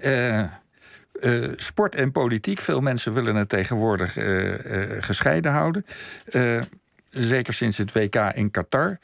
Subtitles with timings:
[0.00, 0.44] Uh,
[1.56, 2.60] sport en politiek.
[2.60, 4.12] Veel mensen willen het tegenwoordig
[5.00, 5.84] gescheiden houden.
[7.10, 8.98] zeker sinds het WK in Qatar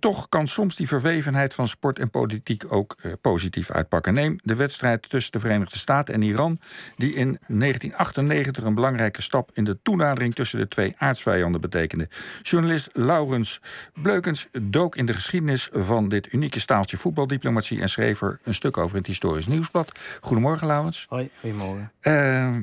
[0.00, 4.14] toch kan soms die verwevenheid van sport en politiek ook eh, positief uitpakken.
[4.14, 6.60] Neem de wedstrijd tussen de Verenigde Staten en Iran,
[6.96, 12.08] die in 1998 een belangrijke stap in de toenadering tussen de twee aardsvijanden betekende.
[12.42, 13.60] Journalist Laurens
[14.02, 18.76] Bleukens dook in de geschiedenis van dit unieke staaltje voetbaldiplomatie en schreef er een stuk
[18.76, 19.92] over in het Historisch Nieuwsblad.
[20.20, 21.06] Goedemorgen, Laurens.
[21.08, 21.92] Hoi, goedemorgen.
[22.02, 22.56] Uh,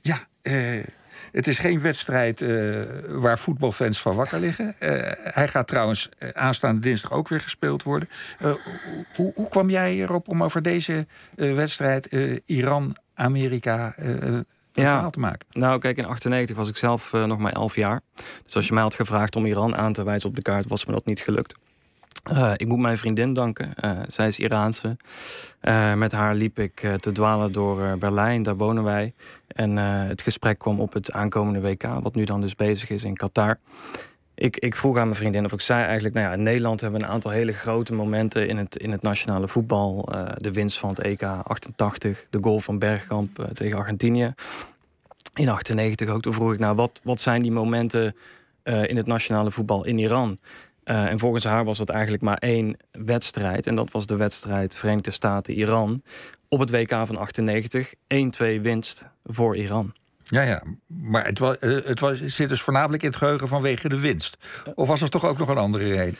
[0.00, 0.84] ja, uh,
[1.32, 4.66] het is geen wedstrijd uh, waar voetbalfans van wakker liggen.
[4.66, 8.08] Uh, hij gaat trouwens uh, aanstaande dinsdag ook weer gespeeld worden.
[9.14, 12.06] Hoe, hoe, kwam jij erop om over deze wedstrijd
[12.46, 15.46] Iran-Amerika een ja, verhaal te maken?
[15.52, 18.00] Nou, kijk, in 98 was ik zelf nog maar 11 jaar.
[18.44, 20.84] Dus als je mij had gevraagd om Iran aan te wijzen op de kaart, was
[20.84, 21.54] me dat niet gelukt.
[22.32, 23.72] Uh, ik moet mijn vriendin danken.
[23.84, 24.96] Uh, zij is Iraanse.
[25.62, 28.42] Uh, met haar liep ik te dwalen door Berlijn.
[28.42, 29.14] Daar wonen wij.
[29.46, 33.16] En het gesprek kwam op het aankomende WK, wat nu dan dus bezig is in
[33.16, 33.58] Qatar.
[34.34, 36.14] Ik, ik vroeg aan mijn vriendin of ik zei eigenlijk...
[36.14, 39.02] nou ja, in Nederland hebben we een aantal hele grote momenten in het, in het
[39.02, 40.08] nationale voetbal.
[40.36, 44.34] de winst van het EK 88, de goal van Bergkamp tegen Argentinië.
[45.34, 46.20] In 98 ook.
[46.20, 48.14] Toen vroeg ik, nou, wat, wat zijn die momenten
[48.62, 50.38] in het nationale voetbal in Iran...
[50.90, 53.66] Uh, en volgens haar was dat eigenlijk maar één wedstrijd.
[53.66, 56.02] En dat was de wedstrijd Verenigde Staten-Iran.
[56.48, 57.94] Op het WK van 98.
[57.94, 59.92] 1-2 winst voor Iran.
[60.24, 60.62] Ja, ja.
[60.86, 64.36] Maar het, was, eh, het was, zit dus voornamelijk in het geheugen vanwege de winst.
[64.74, 66.16] Of was er toch ook nog een andere reden?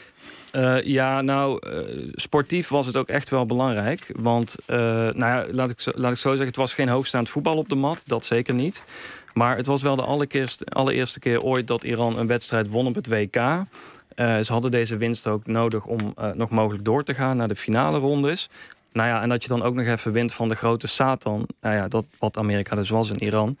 [0.55, 4.09] Uh, ja, nou, uh, sportief was het ook echt wel belangrijk.
[4.15, 7.29] Want, uh, nou ja, laat ik, zo, laat ik zo zeggen, het was geen hoogstaand
[7.29, 8.03] voetbal op de mat.
[8.05, 8.83] Dat zeker niet.
[9.33, 12.95] Maar het was wel de allereerste, allereerste keer ooit dat Iran een wedstrijd won op
[12.95, 13.37] het WK.
[14.15, 17.47] Uh, ze hadden deze winst ook nodig om uh, nog mogelijk door te gaan naar
[17.47, 18.49] de finale rondes.
[18.93, 21.47] Nou ja, en dat je dan ook nog even wint van de grote Satan.
[21.61, 23.57] Nou ja, dat, wat Amerika dus was in Iran.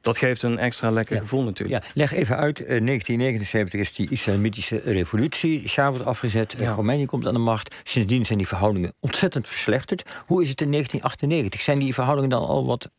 [0.00, 1.84] Dat geeft een extra lekker gevoel natuurlijk.
[1.84, 2.60] Ja, leg even uit.
[2.60, 5.68] Uh, 1979 is die islamitische revolutie.
[5.68, 6.54] Shah wordt afgezet.
[6.58, 6.72] Ja.
[6.72, 7.74] Khomeini komt aan de macht.
[7.82, 10.02] Sindsdien zijn die verhoudingen ontzettend verslechterd.
[10.26, 11.62] Hoe is het in 1998?
[11.62, 12.90] Zijn die verhoudingen dan al wat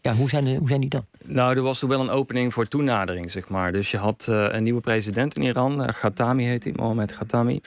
[0.00, 1.06] ja, hoe, zijn hoe zijn die dan?
[1.24, 3.72] Nou, er was toch wel een opening voor toenadering, zeg maar.
[3.72, 7.60] Dus je had uh, een nieuwe president in Iran, uh, Ghatami heet hij, Mohammed Ghatami.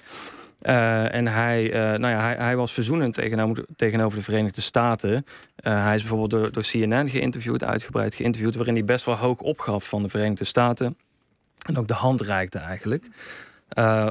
[0.62, 5.26] Uh, en hij, nou ja, hij, hij, was verzoenend tegenover, tegenover de Verenigde Staten.
[5.56, 9.88] hij is bijvoorbeeld door, door CNN geïnterviewd, uitgebreid geïnterviewd, waarin hij best wel hoog opgaf
[9.88, 10.98] van de Verenigde Staten.
[11.66, 13.06] En ook de hand reikte eigenlijk.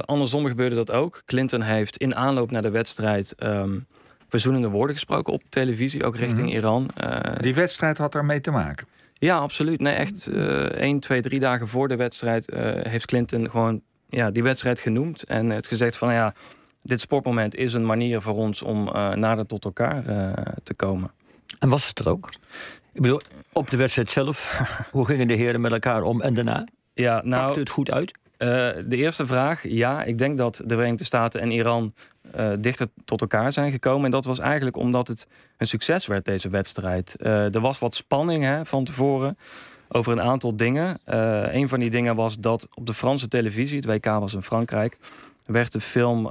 [0.05, 1.21] andersom gebeurde dat ook.
[1.25, 3.35] Clinton heeft in aanloop naar de wedstrijd.
[3.43, 3.87] Um,
[4.31, 6.55] verzoenende woorden gesproken op televisie, ook richting mhm.
[6.55, 6.89] Iran.
[7.03, 8.87] Uh, die wedstrijd had daarmee te maken?
[9.13, 9.79] Ja, absoluut.
[9.79, 14.31] Nee, echt uh, 1, 2, 3 dagen voor de wedstrijd uh, heeft Clinton gewoon ja,
[14.31, 15.23] die wedstrijd genoemd.
[15.23, 16.33] En het gezegd van ja,
[16.79, 20.03] dit sportmoment is een manier voor ons om uh, nader tot elkaar
[20.63, 21.11] te komen.
[21.59, 22.33] En was het dat ook?
[22.93, 23.21] Ik bedoel,
[23.51, 24.61] op de wedstrijd zelf,
[24.91, 26.67] hoe gingen de heren met elkaar om en daarna?
[26.93, 28.11] Ja, nou, Pakte het goed uit?
[28.41, 28.47] Uh,
[28.85, 31.93] de eerste vraag, ja, ik denk dat de Verenigde Staten en Iran
[32.39, 34.05] uh, dichter tot elkaar zijn gekomen.
[34.05, 35.27] En dat was eigenlijk omdat het
[35.57, 37.15] een succes werd, deze wedstrijd.
[37.19, 39.37] Uh, er was wat spanning hè, van tevoren
[39.87, 40.99] over een aantal dingen.
[41.07, 44.43] Uh, een van die dingen was dat op de Franse televisie, het WK was in
[44.43, 44.97] Frankrijk,
[45.45, 46.21] werd de film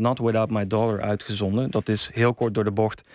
[0.00, 1.70] Not Without My Dollar uitgezonden.
[1.70, 3.08] Dat is heel kort door de bocht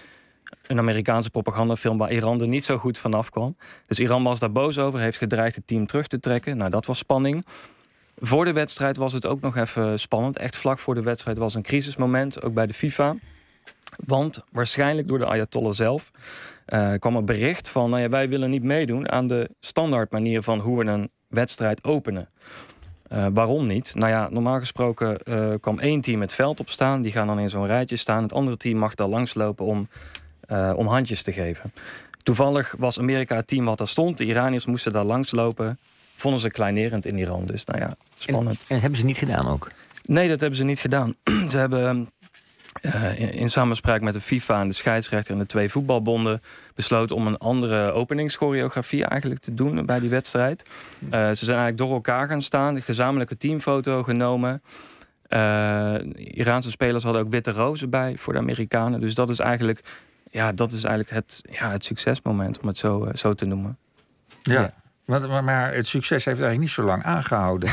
[0.68, 3.56] een Amerikaanse propagandafilm waar Iran er niet zo goed vanaf kwam.
[3.88, 6.58] Dus Iran was daar boos over, heeft gedreigd het team terug te trekken.
[6.58, 7.46] Nou, dat was spanning.
[8.16, 10.38] Voor de wedstrijd was het ook nog even spannend.
[10.38, 13.16] Echt vlak voor de wedstrijd was een crisismoment, ook bij de FIFA.
[14.06, 16.12] Want waarschijnlijk door de Ayatollah zelf
[16.68, 20.42] uh, kwam een bericht van: nou ja, wij willen niet meedoen aan de standaard manier
[20.42, 22.30] van hoe we een wedstrijd openen.
[23.14, 23.96] Uh, waarom niet?
[23.96, 27.02] Nou ja, normaal gesproken uh, kwam één team het veld op staan.
[27.02, 28.24] Die gaan dan in zo'n rijtje staan.
[28.24, 29.88] Het andere team mag daar langslopen om,
[30.76, 31.74] om handjes te geven.
[32.24, 34.18] Toevallig was Amerika het team wat daar stond.
[34.18, 35.80] De Iraniërs moesten daar langslopen
[36.16, 37.46] vonden ze kleinerend in Iran.
[37.46, 38.60] Dus nou ja, spannend.
[38.68, 39.72] En, en hebben ze niet gedaan ook?
[40.04, 41.16] Nee, dat hebben ze niet gedaan.
[41.52, 42.10] ze hebben
[42.82, 46.42] uh, in, in, samenspraak met de FIFA en de scheidsrechter en de twee voetbalbonden
[46.76, 50.70] besloten om een andere openingschoreografie eigenlijk te doen bij die wedstrijd.
[51.04, 54.62] Uh, ze zijn eigenlijk door elkaar gaan staan, een gezamenlijke teamfoto genomen.
[55.30, 59.00] Uh, Iraanse spelers hadden ook witte rozen bij voor de Amerikanen.
[59.00, 59.84] Dus dat is eigenlijk,
[60.32, 63.78] ja, dat is eigenlijk het, ja, het succesmoment, om het zo, zo te noemen.
[64.42, 64.74] ja.
[65.06, 67.70] Maar, maar het succes heeft eigenlijk niet zo lang aangehouden.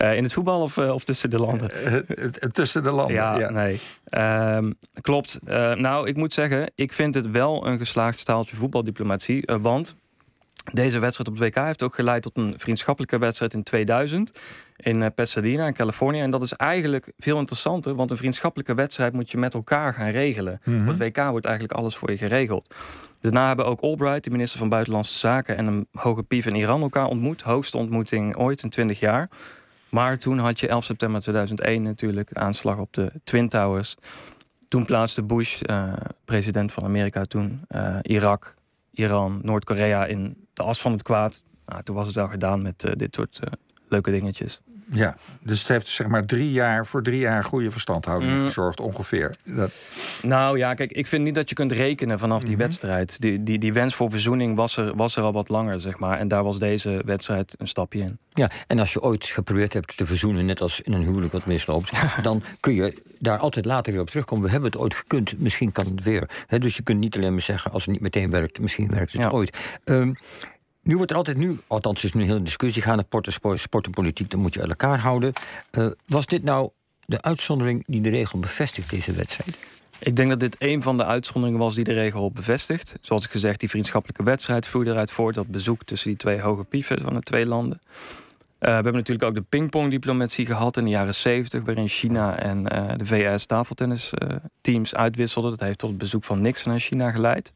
[0.00, 1.70] Uh, in het voetbal of, uh, of tussen de landen?
[1.88, 3.38] Uh, tussen de landen, ja.
[3.38, 3.50] ja.
[3.50, 3.80] nee.
[4.04, 5.38] Ehm, klopt.
[5.74, 9.48] nou, ik moet zeggen, ik vind het wel een geslaagd staaltje voetbaldiplomatie.
[9.60, 9.96] want
[10.72, 14.40] Deze wedstrijd op het WK heeft ook geleid tot een vriendschappelijke wedstrijd in 2000
[14.76, 16.20] in eh, Pasadena in Californië.
[16.20, 20.08] En dat is eigenlijk veel interessanter, want een vriendschappelijke wedstrijd moet je met elkaar gaan
[20.08, 20.60] regelen.
[20.64, 20.80] Mhm.
[20.80, 22.74] Op het WK wordt eigenlijk alles voor je geregeld.
[23.20, 26.82] Daarna hebben ook Albright, de minister van Buitenlandse Zaken, en een hoge pief in Iran
[26.82, 27.42] elkaar ontmoet.
[27.42, 29.28] Hoogste ontmoeting ooit in 20 jaar.
[29.88, 33.96] Maar toen had je 11 september 2001 natuurlijk de aanslag op de Twin Towers.
[34.68, 35.92] Toen plaatste Bush, eh,
[36.24, 38.54] president van Amerika toen, eh, Irak,
[38.92, 41.44] Iran, Noord-Korea in de as van het kwaad.
[41.66, 43.52] Nou, toen was het wel gedaan met eh, dit soort eh,
[43.88, 44.60] leuke dingetjes.
[44.94, 48.44] Ja, dus het heeft zeg maar drie jaar voor drie jaar goede verstandhouding Mm.
[48.46, 49.34] gezorgd, ongeveer.
[49.44, 49.72] Dat,
[50.22, 52.58] Nou ja, kijk, ik vind niet dat je kunt rekenen vanaf die Mhm.
[52.58, 53.20] wedstrijd.
[53.20, 56.18] Die, die, die wens voor verzoening was er, was er al wat langer, zeg maar.
[56.18, 58.18] En daar was deze wedstrijd een stapje in.
[58.34, 61.46] Ja, en als je ooit geprobeerd hebt te verzoenen, net als in een huwelijk wat
[61.46, 61.92] misloopt,
[62.22, 64.44] dan kun je daar altijd later weer op terugkomen.
[64.44, 66.30] We hebben het ooit gekund, misschien kan het weer.
[66.46, 69.12] Hè, dus je kunt niet alleen maar zeggen, als het niet meteen werkt, misschien werkt
[69.12, 69.28] het Ja.
[69.30, 69.56] ooit.
[69.84, 70.12] Ehm,
[70.82, 73.92] nu wordt er altijd nu, althans is nu een hele discussie gaan, sport, sport, en
[73.92, 75.32] politiek, dan moet je uit elkaar houden.
[75.70, 76.70] Eh, was dit nou
[77.04, 79.58] de uitzondering die de regel bevestigt, deze wedstrijd?
[79.98, 82.94] Ik denk dat dit een van de uitzonderingen was die de regel bevestigt.
[83.00, 85.34] Zoals ik gezegd, die vriendschappelijke wedstrijd vloeide eruit voort.
[85.34, 87.78] Dat bezoek tussen die twee hoge pieven van de twee landen.
[88.58, 92.68] Eh, we hebben natuurlijk ook de pingpongdiplomatie gehad in de jaren 70, waarin China en
[92.68, 95.50] eh, de VS tafeltennisteams uitwisselden.
[95.50, 97.52] Dat heeft tot het bezoek van Nixon aan China geleid.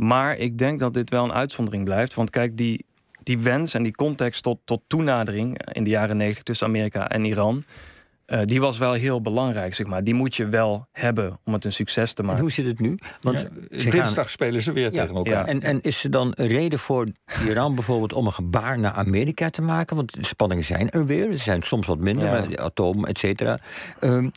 [0.00, 2.14] Maar ik denk dat dit wel een uitzondering blijft.
[2.14, 2.84] Want kijk, die,
[3.22, 7.24] die wens en die context tot, tot toenadering in de jaren 90 tussen Amerika en
[7.24, 7.62] Iran.
[8.26, 10.04] eh, die was wel heel belangrijk, zeg maar.
[10.04, 12.42] Die moet je wel hebben om het een succes te En maken.
[12.42, 12.98] hoe zit het nu?
[13.20, 15.32] Want ja, ze gaan- dinsdag spelen ze weer Ja, tegen elkaar.
[15.32, 15.46] ja.
[15.46, 17.06] En, en is er dan een reden voor
[17.46, 19.96] Iran bijvoorbeeld om een gebaar naar Amerika te maken?
[19.96, 21.26] Want de spanningen zijn er weer.
[21.36, 22.30] Ze zijn soms wat minder, Ja.
[22.30, 23.58] maar de atoom, et cetera.
[24.00, 24.28] Ehm,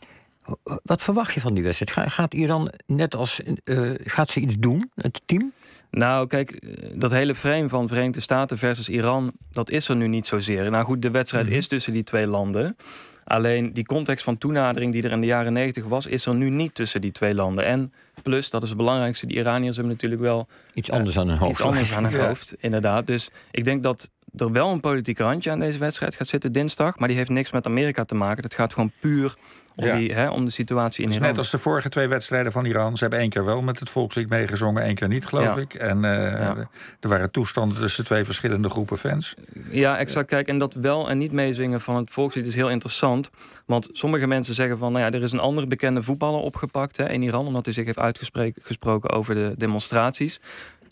[0.82, 1.90] wat verwacht je van die wedstrijd?
[1.90, 3.40] Ga- Gaat Iran net als.
[3.64, 5.52] eh, gaat ze iets doen, het team?
[5.90, 10.08] Nou, kijk, eh, dat hele frame van Verenigde Staten versus Iran, dat is er nu
[10.08, 10.70] niet zozeer.
[10.70, 11.54] Nou goed, de wedstrijd Mhm.
[11.54, 12.76] is tussen die twee landen.
[13.24, 16.50] Alleen die context van toenadering die er in de jaren 90 was, is er nu
[16.50, 17.64] niet tussen die twee landen.
[17.64, 17.92] En
[18.22, 21.50] plus, dat is het belangrijkste, die Iraniërs hebben natuurlijk wel Iets anders aan hun hoofd.
[21.52, 23.06] iets anders aan hun hoofd, inderdaad.
[23.06, 26.98] Dus ik denk dat er wel een politiek randje aan deze wedstrijd gaat zitten dinsdag.
[26.98, 28.42] Maar die heeft niks met Amerika te maken.
[28.42, 29.34] Dat gaat gewoon puur
[29.76, 29.96] om, Ja.
[29.96, 31.28] die, hè, om de situatie in Dus Iran.
[31.28, 32.96] net als de vorige twee wedstrijden van Iran.
[32.96, 35.56] Ze hebben één keer wel met het volkslied meegezongen, één keer niet, geloof Ja.
[35.56, 35.74] ik.
[35.74, 36.56] En eh, Ja.
[37.00, 39.34] er waren toestanden tussen twee verschillende groepen fans.
[39.70, 40.28] Ja, exact.
[40.28, 43.30] Kijk, en dat wel en niet meezingen van het volkslied is heel interessant.
[43.66, 47.08] Want sommige mensen zeggen van, nou ja, er is een andere bekende voetballer opgepakt hè,
[47.10, 50.40] in Iran, omdat hij zich heeft uitgesproken over de demonstraties.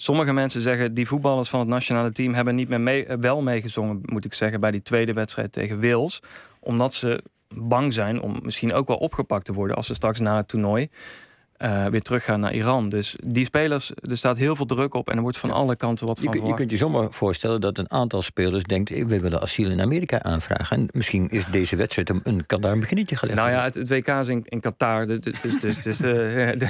[0.02, 3.42] Sommige mensen zeggen, die voetballers van het nationale team hebben niet meer mee, eh, wel
[3.42, 6.22] meegezongen, moet ik zeggen, bij die tweede wedstrijd tegen Wales.
[6.60, 10.36] Omdat ze bang zijn om misschien ook wel opgepakt te worden als ze straks na
[10.36, 10.88] het toernooi
[11.62, 12.88] eh, weer teruggaan naar Iran.
[12.88, 16.06] Dus die spelers, er staat heel veel druk op en er wordt van alle kanten
[16.06, 16.56] wat van je verwacht.
[16.56, 18.90] kunt je zomaar voorstellen dat een aantal spelers denkt...
[18.90, 20.76] we willen asiel in Amerika aanvragen.
[20.76, 23.74] En misschien is deze wedstrijd een, een, kan daar een beginnetje gelegd Nou ja, het,
[23.74, 26.50] het WK is in, in Qatar, dus, dus, dus, dus, eh,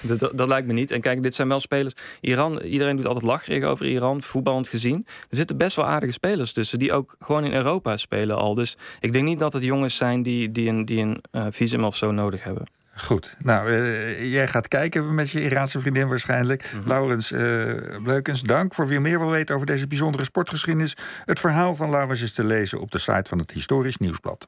[0.00, 0.90] dat, dat, dat lijkt me niet.
[0.90, 1.94] En kijk, dit zijn wel spelers.
[2.20, 5.06] Iran, iedereen doet altijd lacherig over Iran, voetballend gezien.
[5.06, 8.54] Er zitten best wel aardige spelers tussen, die ook gewoon in Europa spelen al.
[8.54, 11.84] Dus ik denk niet dat het jongens zijn die, die een, die een eh, visum
[11.84, 12.64] of zo nodig hebben.
[12.94, 16.72] Goed, nou, eh, jij gaat kijken met je Iraanse vriendin waarschijnlijk.
[16.74, 16.88] Mhm.
[16.88, 20.96] Laurens uh, Bleukens, dank voor wie meer wil weten over deze bijzondere sportgeschiedenis.
[21.24, 24.46] Het verhaal van Laurens is te lezen op de site van het Historisch Nieuwsblad.